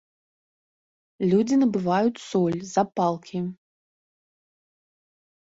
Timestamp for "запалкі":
2.73-3.39